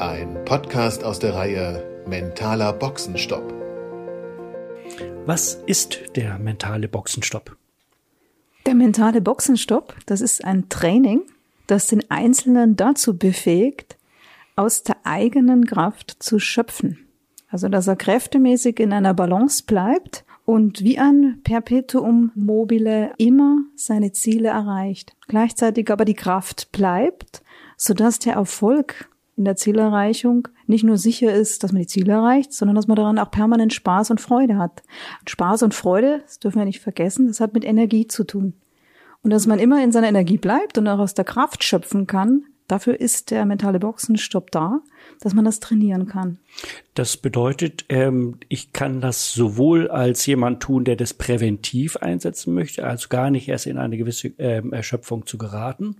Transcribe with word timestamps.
Ein 0.00 0.46
Podcast 0.46 1.04
aus 1.04 1.18
der 1.18 1.34
Reihe 1.34 1.84
Mentaler 2.06 2.72
Boxenstopp. 2.72 3.52
Was 5.26 5.56
ist 5.66 6.16
der 6.16 6.38
mentale 6.38 6.88
Boxenstopp? 6.88 7.54
Der 8.64 8.74
mentale 8.74 9.20
Boxenstopp, 9.20 9.94
das 10.06 10.22
ist 10.22 10.42
ein 10.42 10.70
Training, 10.70 11.20
das 11.66 11.88
den 11.88 12.10
Einzelnen 12.10 12.76
dazu 12.76 13.18
befähigt, 13.18 13.98
aus 14.56 14.84
der 14.84 14.96
eigenen 15.04 15.66
Kraft 15.66 16.16
zu 16.22 16.38
schöpfen. 16.38 17.06
Also, 17.50 17.68
dass 17.68 17.86
er 17.86 17.96
kräftemäßig 17.96 18.80
in 18.80 18.94
einer 18.94 19.12
Balance 19.12 19.64
bleibt 19.66 20.24
und 20.46 20.82
wie 20.82 20.98
ein 20.98 21.42
Perpetuum 21.44 22.32
mobile 22.34 23.12
immer 23.18 23.58
seine 23.76 24.12
Ziele 24.12 24.48
erreicht. 24.48 25.14
Gleichzeitig 25.28 25.90
aber 25.90 26.06
die 26.06 26.14
Kraft 26.14 26.72
bleibt, 26.72 27.42
sodass 27.76 28.18
der 28.18 28.36
Erfolg 28.36 29.09
in 29.40 29.46
der 29.46 29.56
Zielerreichung 29.56 30.48
nicht 30.66 30.84
nur 30.84 30.98
sicher 30.98 31.32
ist, 31.32 31.64
dass 31.64 31.72
man 31.72 31.80
die 31.80 31.88
Ziele 31.88 32.12
erreicht, 32.12 32.52
sondern 32.52 32.74
dass 32.76 32.88
man 32.88 32.96
daran 32.96 33.18
auch 33.18 33.30
permanent 33.30 33.72
Spaß 33.72 34.10
und 34.10 34.20
Freude 34.20 34.58
hat. 34.58 34.82
Und 35.20 35.30
Spaß 35.30 35.62
und 35.62 35.72
Freude, 35.72 36.20
das 36.26 36.40
dürfen 36.40 36.58
wir 36.58 36.66
nicht 36.66 36.80
vergessen, 36.80 37.26
das 37.26 37.40
hat 37.40 37.54
mit 37.54 37.64
Energie 37.64 38.06
zu 38.06 38.24
tun. 38.24 38.52
Und 39.22 39.30
dass 39.30 39.46
man 39.46 39.58
immer 39.58 39.82
in 39.82 39.92
seiner 39.92 40.08
Energie 40.08 40.36
bleibt 40.36 40.76
und 40.76 40.86
auch 40.88 40.98
aus 40.98 41.14
der 41.14 41.24
Kraft 41.24 41.64
schöpfen 41.64 42.06
kann, 42.06 42.44
dafür 42.68 43.00
ist 43.00 43.30
der 43.30 43.46
mentale 43.46 43.80
Boxenstopp 43.80 44.50
da, 44.50 44.80
dass 45.20 45.32
man 45.32 45.46
das 45.46 45.58
trainieren 45.58 46.06
kann. 46.06 46.38
Das 47.00 47.16
bedeutet, 47.16 47.86
ähm, 47.88 48.36
ich 48.50 48.74
kann 48.74 49.00
das 49.00 49.32
sowohl 49.32 49.88
als 49.88 50.26
jemand 50.26 50.62
tun, 50.62 50.84
der 50.84 50.96
das 50.96 51.14
präventiv 51.14 51.96
einsetzen 51.96 52.52
möchte, 52.52 52.86
also 52.86 53.08
gar 53.08 53.30
nicht 53.30 53.48
erst 53.48 53.64
in 53.64 53.78
eine 53.78 53.96
gewisse 53.96 54.32
ähm, 54.38 54.74
Erschöpfung 54.74 55.24
zu 55.24 55.38
geraten, 55.38 55.96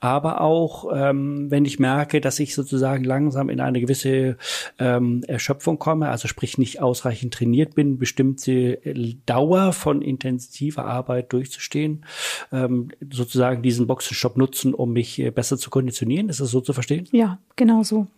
aber 0.00 0.40
auch, 0.40 0.90
ähm, 0.92 1.48
wenn 1.48 1.64
ich 1.64 1.78
merke, 1.78 2.20
dass 2.20 2.40
ich 2.40 2.56
sozusagen 2.56 3.04
langsam 3.04 3.50
in 3.50 3.60
eine 3.60 3.80
gewisse 3.80 4.36
ähm, 4.80 5.22
Erschöpfung 5.28 5.78
komme, 5.78 6.08
also 6.08 6.26
sprich 6.26 6.58
nicht 6.58 6.82
ausreichend 6.82 7.34
trainiert 7.34 7.76
bin, 7.76 7.98
bestimmte 7.98 8.80
Dauer 9.26 9.72
von 9.72 10.02
intensiver 10.02 10.86
Arbeit 10.86 11.32
durchzustehen, 11.32 12.04
ähm, 12.50 12.88
sozusagen 13.12 13.62
diesen 13.62 13.86
Boxenstopp 13.86 14.36
nutzen, 14.36 14.74
um 14.74 14.92
mich 14.92 15.20
äh, 15.20 15.30
besser 15.30 15.56
zu 15.56 15.70
konditionieren. 15.70 16.28
Ist 16.28 16.40
das 16.40 16.50
so 16.50 16.60
zu 16.60 16.72
verstehen? 16.72 17.06
Ja, 17.12 17.38
genau 17.54 17.84
so. 17.84 18.08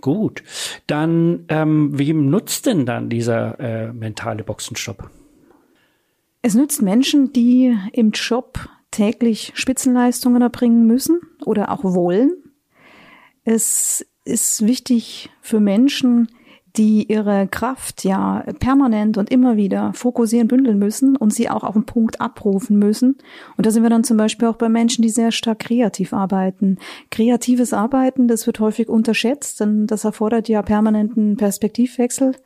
Gut, 0.00 0.42
dann 0.86 1.44
ähm, 1.48 1.98
wem 1.98 2.30
nutzt 2.30 2.66
denn 2.66 2.86
dann 2.86 3.08
dieser 3.08 3.58
äh, 3.60 3.92
mentale 3.92 4.44
Boxenstopp? 4.44 5.10
Es 6.42 6.54
nützt 6.54 6.82
Menschen, 6.82 7.32
die 7.32 7.76
im 7.92 8.12
Job 8.12 8.68
täglich 8.90 9.52
Spitzenleistungen 9.54 10.40
erbringen 10.40 10.86
müssen 10.86 11.20
oder 11.44 11.70
auch 11.70 11.84
wollen. 11.84 12.32
Es 13.44 14.06
ist 14.24 14.66
wichtig 14.66 15.30
für 15.40 15.60
Menschen, 15.60 16.28
die 16.78 17.10
ihre 17.10 17.48
Kraft 17.48 18.04
ja 18.04 18.44
permanent 18.60 19.18
und 19.18 19.30
immer 19.30 19.56
wieder 19.56 19.92
fokussieren, 19.94 20.46
bündeln 20.46 20.78
müssen 20.78 21.16
und 21.16 21.34
sie 21.34 21.50
auch 21.50 21.64
auf 21.64 21.74
den 21.74 21.84
Punkt 21.84 22.20
abrufen 22.20 22.78
müssen. 22.78 23.18
Und 23.56 23.66
da 23.66 23.70
sind 23.70 23.82
wir 23.82 23.90
dann 23.90 24.04
zum 24.04 24.16
Beispiel 24.16 24.46
auch 24.46 24.56
bei 24.56 24.68
Menschen, 24.68 25.02
die 25.02 25.08
sehr 25.08 25.32
stark 25.32 25.58
kreativ 25.58 26.12
arbeiten. 26.12 26.78
Kreatives 27.10 27.72
Arbeiten, 27.72 28.28
das 28.28 28.46
wird 28.46 28.60
häufig 28.60 28.88
unterschätzt, 28.88 29.60
denn 29.60 29.88
das 29.88 30.04
erfordert 30.04 30.48
ja 30.48 30.62
permanenten 30.62 31.36
Perspektivwechsel. 31.36 32.36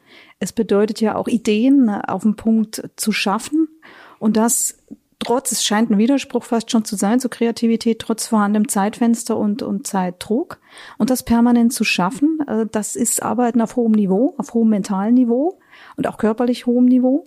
Es 0.40 0.52
bedeutet 0.52 1.00
ja 1.00 1.14
auch 1.14 1.28
Ideen 1.28 1.90
auf 1.90 2.22
den 2.22 2.34
Punkt 2.34 2.90
zu 2.96 3.12
schaffen. 3.12 3.68
Und 4.18 4.36
das 4.36 4.78
trotz, 5.22 5.52
es 5.52 5.64
scheint 5.64 5.90
ein 5.90 5.98
Widerspruch 5.98 6.44
fast 6.44 6.70
schon 6.70 6.84
zu 6.84 6.96
sein 6.96 7.20
zur 7.20 7.30
Kreativität, 7.30 8.00
trotz 8.00 8.26
vorhandenem 8.26 8.68
Zeitfenster 8.68 9.36
und, 9.36 9.62
und 9.62 9.86
Zeitdruck. 9.86 10.60
Und 10.98 11.10
das 11.10 11.22
permanent 11.22 11.72
zu 11.72 11.84
schaffen, 11.84 12.38
äh, 12.46 12.66
das 12.70 12.96
ist 12.96 13.22
Arbeiten 13.22 13.60
auf 13.60 13.76
hohem 13.76 13.92
Niveau, 13.92 14.34
auf 14.38 14.54
hohem 14.54 14.70
mentalen 14.70 15.14
Niveau 15.14 15.58
und 15.96 16.06
auch 16.06 16.18
körperlich 16.18 16.66
hohem 16.66 16.86
Niveau 16.86 17.26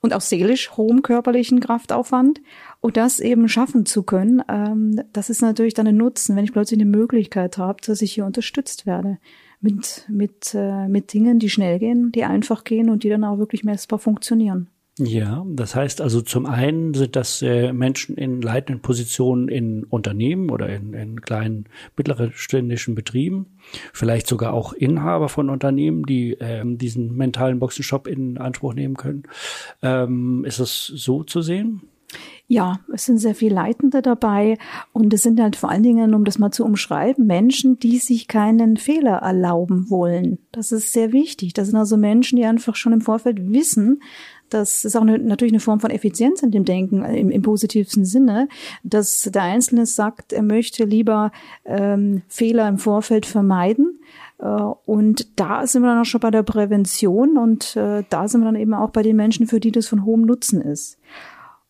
und 0.00 0.14
auch 0.14 0.20
seelisch 0.20 0.76
hohem 0.76 1.02
körperlichen 1.02 1.60
Kraftaufwand. 1.60 2.40
Und 2.80 2.96
das 2.96 3.20
eben 3.20 3.48
schaffen 3.48 3.86
zu 3.86 4.02
können, 4.02 4.42
ähm, 4.48 5.00
das 5.12 5.30
ist 5.30 5.42
natürlich 5.42 5.74
dann 5.74 5.86
ein 5.86 5.96
Nutzen, 5.96 6.36
wenn 6.36 6.44
ich 6.44 6.52
plötzlich 6.52 6.80
eine 6.80 6.90
Möglichkeit 6.90 7.58
habe, 7.58 7.80
dass 7.84 8.02
ich 8.02 8.12
hier 8.12 8.26
unterstützt 8.26 8.86
werde 8.86 9.18
mit, 9.60 10.04
mit, 10.08 10.54
äh, 10.54 10.88
mit 10.88 11.12
Dingen, 11.12 11.38
die 11.38 11.48
schnell 11.48 11.78
gehen, 11.78 12.12
die 12.12 12.24
einfach 12.24 12.64
gehen 12.64 12.90
und 12.90 13.02
die 13.02 13.08
dann 13.08 13.24
auch 13.24 13.38
wirklich 13.38 13.64
messbar 13.64 13.98
funktionieren. 13.98 14.68
Ja, 14.96 15.44
das 15.48 15.74
heißt 15.74 16.00
also 16.00 16.22
zum 16.22 16.46
einen 16.46 16.94
sind 16.94 17.16
das 17.16 17.42
äh, 17.42 17.72
Menschen 17.72 18.16
in 18.16 18.40
leitenden 18.40 18.80
Positionen 18.80 19.48
in 19.48 19.82
Unternehmen 19.82 20.50
oder 20.50 20.68
in, 20.68 20.94
in 20.94 21.20
kleinen 21.20 21.64
mittelständischen 21.96 22.94
Betrieben, 22.94 23.46
vielleicht 23.92 24.28
sogar 24.28 24.52
auch 24.54 24.72
Inhaber 24.72 25.28
von 25.28 25.50
Unternehmen, 25.50 26.04
die 26.04 26.36
ähm, 26.38 26.78
diesen 26.78 27.16
mentalen 27.16 27.58
Boxenshop 27.58 28.06
in 28.06 28.38
Anspruch 28.38 28.74
nehmen 28.74 28.94
können. 28.94 29.24
Ähm, 29.82 30.44
ist 30.44 30.60
das 30.60 30.86
so 30.86 31.24
zu 31.24 31.42
sehen? 31.42 31.82
Ja, 32.46 32.80
es 32.92 33.06
sind 33.06 33.18
sehr 33.18 33.34
viele 33.34 33.54
Leitende 33.54 34.02
dabei 34.02 34.58
und 34.92 35.14
es 35.14 35.22
sind 35.22 35.40
halt 35.40 35.56
vor 35.56 35.70
allen 35.70 35.82
Dingen, 35.82 36.14
um 36.14 36.24
das 36.24 36.38
mal 36.38 36.50
zu 36.50 36.64
umschreiben, 36.64 37.26
Menschen, 37.26 37.78
die 37.78 37.96
sich 37.96 38.28
keinen 38.28 38.76
Fehler 38.76 39.16
erlauben 39.18 39.88
wollen. 39.88 40.38
Das 40.52 40.70
ist 40.70 40.92
sehr 40.92 41.12
wichtig. 41.12 41.54
Das 41.54 41.68
sind 41.68 41.76
also 41.76 41.96
Menschen, 41.96 42.36
die 42.36 42.44
einfach 42.44 42.76
schon 42.76 42.92
im 42.92 43.00
Vorfeld 43.00 43.50
wissen, 43.52 44.00
das 44.50 44.84
ist 44.84 44.96
auch 44.96 45.02
eine, 45.02 45.18
natürlich 45.18 45.52
eine 45.52 45.60
Form 45.60 45.80
von 45.80 45.90
Effizienz 45.90 46.42
in 46.42 46.50
dem 46.50 46.64
Denken 46.64 47.02
äh, 47.02 47.18
im, 47.18 47.30
im 47.30 47.42
positivsten 47.42 48.04
Sinne, 48.04 48.48
dass 48.82 49.22
der 49.22 49.42
Einzelne 49.42 49.86
sagt, 49.86 50.32
er 50.32 50.42
möchte 50.42 50.84
lieber 50.84 51.32
ähm, 51.64 52.22
Fehler 52.28 52.68
im 52.68 52.78
Vorfeld 52.78 53.26
vermeiden. 53.26 53.98
Äh, 54.38 54.46
und 54.46 55.40
da 55.40 55.66
sind 55.66 55.82
wir 55.82 55.88
dann 55.88 56.02
auch 56.02 56.04
schon 56.04 56.20
bei 56.20 56.30
der 56.30 56.42
Prävention 56.42 57.36
und 57.36 57.74
äh, 57.76 58.04
da 58.08 58.28
sind 58.28 58.42
wir 58.42 58.46
dann 58.46 58.60
eben 58.60 58.74
auch 58.74 58.90
bei 58.90 59.02
den 59.02 59.16
Menschen, 59.16 59.46
für 59.46 59.60
die 59.60 59.72
das 59.72 59.88
von 59.88 60.04
hohem 60.04 60.22
Nutzen 60.22 60.60
ist. 60.60 60.98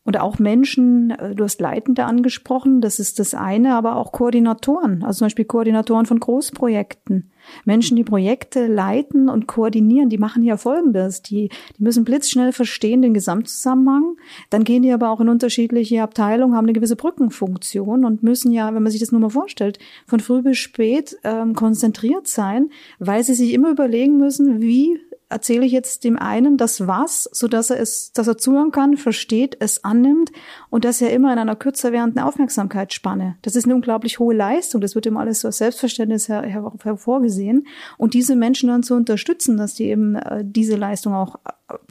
Und 0.05 0.21
auch 0.21 0.39
Menschen, 0.39 1.11
äh, 1.11 1.35
du 1.35 1.45
hast 1.45 1.61
Leitende 1.61 2.05
angesprochen, 2.05 2.81
das 2.81 2.99
ist 2.99 3.19
das 3.19 3.35
eine, 3.35 3.75
aber 3.75 3.97
auch 3.97 4.13
Koordinatoren, 4.13 5.03
also 5.03 5.19
zum 5.19 5.27
Beispiel 5.27 5.47
Koordinatoren 5.47 6.07
von 6.07 6.21
Großprojekten. 6.21 7.31
Menschen, 7.65 7.97
die 7.97 8.05
Projekte 8.05 8.67
leiten 8.67 9.29
und 9.29 9.47
koordinieren, 9.47 10.09
die 10.09 10.19
machen 10.19 10.43
ja 10.43 10.57
Folgendes. 10.57 11.23
Die, 11.23 11.51
die 11.79 11.83
müssen 11.83 12.05
blitzschnell 12.05 12.53
verstehen 12.53 13.03
den 13.03 13.15
Gesamtzusammenhang. 13.15 14.17
Dann 14.51 14.65
gehen 14.65 14.83
die 14.83 14.93
aber 14.93 15.11
auch 15.11 15.21
in 15.21 15.29
unterschiedliche 15.29 16.03
Abteilungen, 16.03 16.55
haben 16.55 16.67
eine 16.67 16.73
gewisse 16.73 16.97
Brückenfunktion 16.97 18.05
und 18.05 18.23
müssen 18.23 18.53
ja, 18.53 18.75
wenn 18.75 18.83
man 18.83 18.93
sich 18.93 19.01
das 19.01 19.13
nur 19.13 19.21
mal 19.21 19.31
vorstellt, 19.31 19.79
von 20.07 20.21
früh 20.21 20.43
bis 20.43 20.59
spät 20.59 21.17
ähm, 21.25 21.55
konzentriert 21.55 22.27
sein, 22.27 22.71
weil 22.99 23.23
sie 23.25 23.35
sich 23.35 23.53
immer 23.53 23.71
überlegen 23.71 24.17
müssen, 24.17 24.61
wie 24.61 25.01
erzähle 25.35 25.67
ich 25.67 25.73
jetzt 25.73 26.05
dem 26.05 26.17
einen 26.17 26.57
das 26.57 26.87
was, 26.87 27.29
so 27.33 27.49
dass 27.49 27.71
er 27.71 27.81
es, 27.81 28.13
dass 28.13 28.29
er 28.29 28.39
zuhören 28.39 28.71
kann, 28.71 28.97
versteht, 28.97 29.57
es 29.59 29.85
annimmt 29.85 30.31
und 30.71 30.85
das 30.85 31.01
ja 31.01 31.09
immer 31.09 31.33
in 31.33 31.39
einer 31.39 31.57
kürzer 31.57 31.93
werdenden 31.93 32.23
Aufmerksamkeitsspanne. 32.23 33.37
Das 33.43 33.57
ist 33.57 33.65
eine 33.65 33.75
unglaublich 33.75 34.21
hohe 34.21 34.35
Leistung. 34.35 34.81
Das 34.81 34.95
wird 34.95 35.07
immer 35.07 35.21
alles 35.21 35.41
so 35.41 35.49
als 35.49 35.59
Selbstverständnis 35.59 36.29
her, 36.29 36.43
her, 36.43 36.73
hervorgesehen. 36.83 37.67
Und 37.99 38.15
diese 38.15 38.37
Menschen 38.37 38.69
dann 38.69 38.85
zu 38.85 38.95
unterstützen, 38.95 39.57
dass 39.57 39.75
die 39.75 39.87
eben 39.87 40.15
äh, 40.15 40.45
diese 40.45 40.77
Leistung 40.77 41.15
auch 41.15 41.37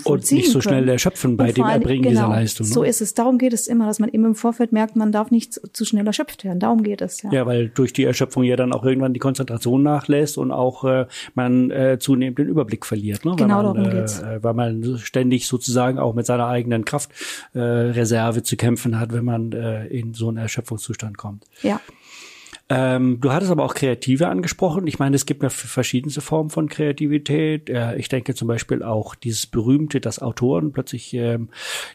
und 0.04 0.32
nicht 0.32 0.52
so 0.52 0.62
schnell 0.62 0.88
erschöpfen 0.88 1.36
bei 1.36 1.52
dem 1.52 1.66
Erbringen 1.66 2.04
genau, 2.04 2.12
dieser 2.12 2.28
Leistung. 2.28 2.68
Ne? 2.68 2.74
So 2.74 2.84
ist 2.84 3.02
es. 3.02 3.16
Darum 3.16 3.40
geht 3.40 3.54
es 3.54 3.68
immer, 3.68 3.88
dass 3.88 3.98
man 3.98 4.10
immer 4.10 4.28
im 4.28 4.36
Vorfeld 4.36 4.72
merkt, 4.72 4.96
man 4.96 5.12
darf 5.12 5.32
nicht 5.32 5.60
zu 5.74 5.86
schnell 5.86 6.06
erschöpft 6.06 6.44
werden. 6.44 6.60
Darum 6.60 6.84
geht 6.84 7.02
es. 7.02 7.24
Ja, 7.24 7.32
ja 7.32 7.46
weil 7.48 7.70
durch 7.70 7.92
die 7.92 8.04
Erschöpfung 8.04 8.44
ja 8.44 8.56
dann 8.56 8.72
auch 8.72 8.84
irgendwann 8.84 9.14
die 9.14 9.20
Konzentration 9.20 9.82
nachlässt 9.82 10.38
und 10.38 10.52
auch 10.52 10.84
äh, 10.84 11.08
man 11.34 11.72
äh, 11.72 11.98
zunehmend 12.00 12.38
den 12.38 12.50
Überblick 12.50 12.86
verliert. 12.86 13.26
Ne? 13.26 13.36
Genau 13.36 13.64
man, 13.64 13.76
darum 13.76 13.92
äh, 13.92 13.96
geht's. 13.96 14.20
Äh, 14.20 14.44
weil 14.44 14.54
man 14.54 15.00
ständig 15.00 15.48
sozusagen 15.48 15.98
auch 15.98 16.14
mit 16.14 16.28
seiner 16.28 16.48
eigenen 16.48 16.86
Kraftreserve 16.86 18.40
äh, 18.40 18.44
zu 18.44 18.58
kämpfen 18.58 19.00
hat, 19.00 19.12
wenn 19.12 19.26
man 19.26 19.54
äh, 19.54 19.88
in 19.88 20.14
so 20.14 20.28
einen 20.28 20.38
Erschöpfungszustand 20.38 21.18
kommt. 21.18 21.46
Ja. 21.64 21.82
Ähm, 22.76 23.20
du 23.22 23.32
hattest 23.32 23.52
aber 23.52 23.64
auch 23.64 23.76
Kreative 23.76 24.30
angesprochen. 24.30 24.88
Ich 24.88 24.98
meine, 24.98 25.16
es 25.16 25.28
gibt 25.28 25.44
ja 25.44 25.50
verschiedenste 25.50 26.22
Formen 26.22 26.50
von 26.50 26.70
Kreativität. 26.70 27.70
Äh, 27.70 27.98
ich 27.98 28.10
denke 28.10 28.34
zum 28.34 28.48
Beispiel 28.48 28.82
auch 28.82 29.14
dieses 29.14 29.46
berühmte, 29.46 30.02
dass 30.02 30.20
Autoren 30.20 30.72
plötzlich 30.72 31.14
ähm, 31.14 31.50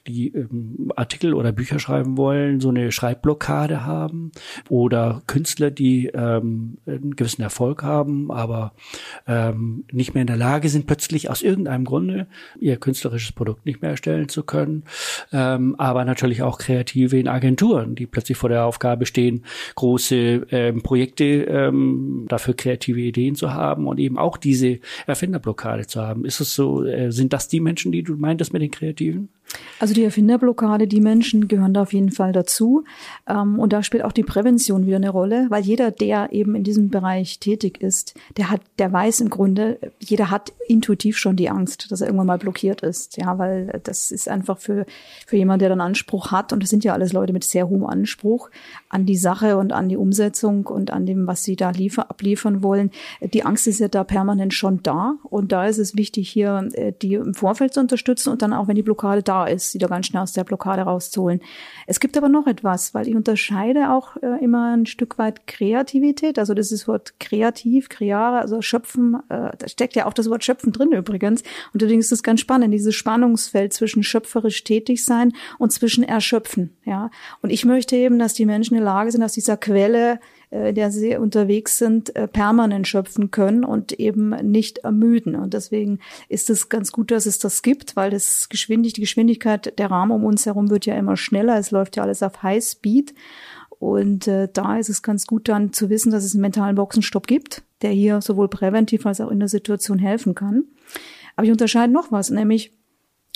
die 0.07 0.29
ähm, 0.29 0.93
Artikel 0.95 1.35
oder 1.35 1.51
Bücher 1.51 1.81
schreiben 1.81 2.17
wollen, 2.17 2.61
so 2.61 2.69
eine 2.69 2.93
Schreibblockade 2.93 3.85
haben. 3.85 4.31
Oder 4.69 5.23
Künstler, 5.27 5.73
die 5.73 6.07
ähm, 6.15 6.79
einen 6.87 7.17
gewissen 7.17 7.43
Erfolg 7.43 7.83
haben, 7.83 8.31
aber 8.31 8.73
ähm, 9.27 9.85
nicht 9.91 10.15
mehr 10.15 10.21
in 10.21 10.29
der 10.29 10.37
Lage 10.37 10.69
sind, 10.69 10.87
plötzlich 10.87 11.29
aus 11.29 11.43
irgendeinem 11.43 11.87
Grunde 11.87 12.29
ihr 12.61 12.77
künstlerisches 12.77 13.33
Produkt 13.33 13.67
nicht 13.67 13.83
mehr 13.83 13.91
erstellen 13.91 14.29
zu 14.29 14.45
können. 14.45 14.85
Ähm, 15.33 15.75
aber 15.77 16.05
natürlich 16.05 16.43
auch 16.43 16.59
Kreative 16.59 17.19
in 17.19 17.27
Agenturen, 17.27 17.97
die 17.97 18.07
plötzlich 18.07 18.39
vor 18.39 18.49
der 18.49 18.65
Aufgabe 18.65 19.07
stehen, 19.07 19.45
große 19.75 20.47
ähm, 20.69 20.83
Projekte 20.83 21.25
ähm, 21.25 22.27
dafür 22.29 22.55
kreative 22.55 23.01
Ideen 23.01 23.35
zu 23.35 23.53
haben 23.53 23.87
und 23.87 23.99
eben 23.99 24.19
auch 24.19 24.37
diese 24.37 24.79
Erfinderblockade 25.07 25.87
zu 25.87 26.03
haben. 26.03 26.25
Ist 26.25 26.41
es 26.41 26.55
so, 26.55 26.85
äh, 26.85 27.11
sind 27.11 27.33
das 27.33 27.49
die 27.49 27.61
Menschen, 27.61 27.93
die 27.93 28.03
du 28.03 28.15
meintest 28.15 28.53
mit 28.53 28.63
den 28.63 28.71
Kreativen? 28.71 29.29
Also 29.79 29.95
die 29.95 30.05
Erfinderblockade, 30.05 30.87
die 30.87 31.01
Menschen 31.01 31.49
gehören 31.49 31.75
da 31.75 31.83
auf 31.83 31.93
jeden 31.93 32.11
Fall 32.11 32.33
dazu. 32.33 32.85
Ähm, 33.29 33.59
und 33.59 33.73
da 33.73 33.83
spielt 33.83 34.05
auch 34.05 34.13
die 34.13 34.23
Prävention 34.23 34.87
wieder 34.87 34.97
eine 34.97 35.11
Rolle, 35.11 35.47
weil 35.51 35.63
jeder, 35.63 35.91
der 35.91 36.33
eben 36.33 36.55
in 36.55 36.65
diesem 36.65 36.91
Bereich 36.91 37.39
tätig 37.39 37.81
ist, 37.81 38.15
der 38.37 38.51
hat, 38.51 38.61
der 38.79 38.93
weiß 38.93 39.21
im 39.21 39.31
Grunde, 39.31 39.79
jeder 40.01 40.31
hat 40.31 40.53
intuitiv 40.67 41.17
schon 41.17 41.37
die 41.37 41.49
Angst, 41.49 41.91
dass 41.91 42.01
er 42.01 42.09
irgendwann 42.09 42.27
mal 42.27 42.39
blockiert 42.39 42.83
ist. 42.83 43.17
Ja, 43.17 43.39
weil 43.39 43.81
das 43.85 44.11
ist 44.11 44.29
einfach 44.29 44.59
für, 44.59 44.87
für 45.27 45.37
jemand, 45.37 45.63
der 45.63 45.69
dann 45.69 45.81
Anspruch 45.81 46.33
hat, 46.33 46.53
und 46.53 46.63
das 46.63 46.71
sind 46.71 46.85
ja 46.85 46.93
alles 46.93 47.13
Leute 47.13 47.33
mit 47.33 47.45
sehr 47.45 47.69
hohem 47.69 47.85
Anspruch 47.85 48.51
an 48.89 49.07
die 49.07 49.17
Sache 49.17 49.57
und 49.57 49.73
an 49.73 49.89
die 49.89 49.97
Umsetzung 49.97 50.67
und 50.67 50.91
an 50.91 51.07
dem, 51.07 51.27
was 51.27 51.45
sie 51.45 51.57
da 51.57 51.71
liefer, 51.71 52.11
abliefern 52.11 52.63
wollen. 52.63 52.91
Die 53.21 53.45
Angst 53.45 53.67
ist 53.67 53.81
ja 53.81 53.89
da 53.89 54.05
permanent 54.05 54.55
schon 54.55 54.83
da. 54.83 55.15
Und 55.25 55.53
da 55.53 55.67
ist 55.67 55.79
es 55.79 55.97
wichtig, 55.97 56.29
hier 56.29 56.69
äh, 56.73 56.93
die 57.01 57.15
im 57.15 57.35
Vorfeld 57.35 57.75
zu 57.75 57.81
unterstützen 57.81 58.31
und 58.31 58.43
dann 58.43 58.53
auch, 58.53 58.69
wenn 58.69 58.77
die 58.77 58.83
Blockade 58.83 59.23
da 59.23 59.47
ist, 59.47 59.68
sie 59.71 59.79
da 59.79 59.87
ganz 59.87 60.07
schnell 60.07 60.23
aus 60.23 60.33
der 60.33 60.45
Blockade 60.45 60.83
rauszuholen. 60.83 61.41
Es 61.87 62.01
gibt 62.01 62.17
aber 62.17 62.29
noch 62.29 62.47
etwas, 62.47 62.95
weil 62.95 63.09
ich 63.09 63.15
unterscheide 63.15 63.91
auch 63.91 64.17
äh, 64.17 64.43
immer 64.43 64.77
ein 64.77 64.87
Stück 64.87 65.19
weit 65.19 65.47
Kreativität. 65.47 66.39
Also 66.39 66.55
das 66.55 66.73
ist 66.73 66.89
Wort 66.89 67.15
kreativ, 67.21 67.89
kreare, 67.89 68.39
also 68.39 68.63
schöpfen. 68.63 69.17
Äh, 69.29 69.51
da 69.57 69.69
steckt 69.69 69.97
ja 69.97 70.07
auch 70.07 70.13
das 70.13 70.29
Wort 70.31 70.45
schöpfen 70.45 70.73
drin 70.73 70.93
übrigens. 70.93 71.43
Und 71.73 71.83
deswegen 71.83 72.01
ist 72.01 72.13
es 72.13 72.23
ganz 72.23 72.41
spannend, 72.41 72.73
dieses 72.73 72.95
Spannungsfeld 72.95 73.73
zwischen 73.73 74.03
schöpferisch 74.03 74.65
tätig 74.65 75.05
sein 75.05 75.33
und 75.59 75.73
zwischen 75.73 76.05
erschöpfen. 76.05 76.77
Ja. 76.85 77.11
Und 77.43 77.51
ich 77.51 77.65
möchte 77.65 77.97
eben, 77.97 78.19
dass 78.19 78.35
die 78.35 78.47
Menschen 78.47 78.75
in 78.75 78.83
der 78.83 78.93
Lage 78.93 79.11
sind, 79.11 79.23
aus 79.23 79.33
dieser 79.33 79.57
Quelle 79.57 80.21
äh, 80.51 80.73
der 80.73 80.91
sie 80.91 81.17
unterwegs 81.17 81.79
sind, 81.79 82.17
äh, 82.17 82.27
permanent 82.27 82.89
schöpfen 82.89 83.31
können 83.31 83.65
und 83.65 83.93
eben 83.93 84.31
nicht 84.51 84.79
ermüden. 84.79 85.37
Und 85.37 85.55
deswegen 85.55 85.99
ist 86.29 86.49
es 86.49 86.69
ganz 86.69 86.91
gut, 86.91 87.11
dass 87.11 87.27
es 87.27 87.39
das 87.39 87.63
gibt, 87.63 87.97
weil 87.97 88.11
das 88.11 88.49
Geschwindig, 88.49 88.95
die 88.95 89.03
Geschwindigkeit 89.03 89.79
der 89.79 89.91
Rahmen 89.91 90.13
um 90.13 90.25
uns 90.25 90.47
herum 90.47 90.71
wird 90.71 90.87
ja 90.87 90.97
immer 90.97 91.17
schneller. 91.17 91.59
Es 91.59 91.71
läuft 91.71 91.97
ja 91.97 92.03
alles 92.03 92.23
auf 92.23 92.43
High 92.43 92.65
Speed. 92.65 93.15
Und 93.79 94.27
äh, 94.27 94.49
da 94.53 94.79
ist 94.79 94.89
es 94.89 95.03
ganz 95.03 95.27
gut 95.27 95.49
dann 95.49 95.73
zu 95.73 95.91
wissen, 95.91 96.11
dass 96.11 96.25
es 96.25 96.35
einen 96.35 96.43
mentalen 96.43 96.77
Boxenstopp 96.77 97.27
gibt, 97.27 97.63
der 97.83 97.91
hier 97.91 98.21
sowohl 98.21 98.49
präventiv 98.49 99.07
als 99.07 99.21
auch 99.21 99.31
in 99.31 99.39
der 99.39 99.49
Situation 99.49 99.99
helfen 99.99 100.35
kann. 100.35 100.65
Aber 101.37 101.45
ich 101.45 101.53
unterscheide 101.53 101.93
noch 101.93 102.11
was, 102.11 102.31
nämlich, 102.31 102.73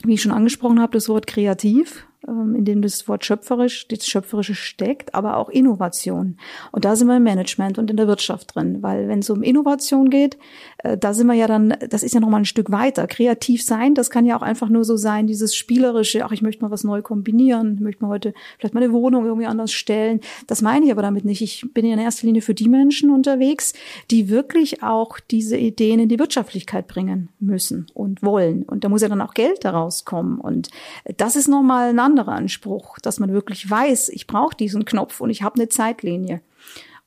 wie 0.02 0.14
ich 0.14 0.22
schon 0.22 0.32
angesprochen 0.32 0.80
habe, 0.80 0.94
das 0.94 1.08
Wort 1.08 1.26
kreativ 1.26 2.06
in 2.26 2.64
dem 2.64 2.82
das 2.82 3.08
Wort 3.08 3.24
schöpferisch, 3.24 3.88
das 3.88 4.06
Schöpferische 4.06 4.54
steckt, 4.54 5.14
aber 5.14 5.36
auch 5.36 5.48
Innovation. 5.48 6.36
Und 6.70 6.84
da 6.84 6.94
sind 6.94 7.08
wir 7.08 7.16
im 7.16 7.22
Management 7.24 7.78
und 7.78 7.90
in 7.90 7.96
der 7.96 8.06
Wirtschaft 8.06 8.54
drin, 8.54 8.78
weil 8.80 9.08
wenn 9.08 9.20
es 9.20 9.30
um 9.30 9.42
Innovation 9.42 10.08
geht, 10.08 10.38
äh, 10.78 10.96
da 10.96 11.14
sind 11.14 11.26
wir 11.26 11.34
ja 11.34 11.46
dann, 11.46 11.74
das 11.88 12.02
ist 12.02 12.14
ja 12.14 12.20
nochmal 12.20 12.42
ein 12.42 12.44
Stück 12.44 12.70
weiter. 12.70 13.06
Kreativ 13.06 13.64
sein, 13.64 13.94
das 13.94 14.10
kann 14.10 14.24
ja 14.24 14.36
auch 14.36 14.42
einfach 14.42 14.68
nur 14.68 14.84
so 14.84 14.96
sein, 14.96 15.26
dieses 15.26 15.56
spielerische, 15.56 16.24
ach, 16.24 16.32
ich 16.32 16.42
möchte 16.42 16.62
mal 16.62 16.70
was 16.70 16.84
neu 16.84 17.02
kombinieren, 17.02 17.78
möchte 17.80 18.04
mal 18.04 18.10
heute 18.10 18.34
vielleicht 18.58 18.74
meine 18.74 18.92
Wohnung 18.92 19.24
irgendwie 19.24 19.46
anders 19.46 19.72
stellen. 19.72 20.20
Das 20.46 20.62
meine 20.62 20.86
ich 20.86 20.92
aber 20.92 21.02
damit 21.02 21.24
nicht. 21.24 21.42
Ich 21.42 21.66
bin 21.74 21.84
in 21.84 21.98
erster 21.98 22.26
Linie 22.26 22.42
für 22.42 22.54
die 22.54 22.68
Menschen 22.68 23.10
unterwegs, 23.10 23.72
die 24.10 24.28
wirklich 24.28 24.82
auch 24.82 25.18
diese 25.18 25.56
Ideen 25.56 26.00
in 26.00 26.08
die 26.08 26.18
Wirtschaftlichkeit 26.18 26.86
bringen 26.86 27.30
müssen 27.40 27.86
und 27.94 28.22
wollen. 28.22 28.62
Und 28.62 28.84
da 28.84 28.88
muss 28.88 29.02
ja 29.02 29.08
dann 29.08 29.20
auch 29.20 29.34
Geld 29.34 29.64
daraus 29.64 30.04
kommen. 30.04 30.38
Und 30.38 30.68
das 31.16 31.36
ist 31.36 31.48
nochmal 31.48 31.90
ein 31.90 32.11
anderer 32.12 32.32
Anspruch, 32.32 32.98
dass 32.98 33.18
man 33.18 33.32
wirklich 33.32 33.68
weiß, 33.68 34.10
ich 34.10 34.26
brauche 34.26 34.56
diesen 34.56 34.84
Knopf 34.84 35.20
und 35.20 35.30
ich 35.30 35.42
habe 35.42 35.56
eine 35.56 35.68
Zeitlinie. 35.68 36.42